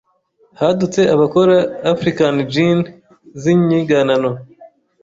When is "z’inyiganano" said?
3.41-4.29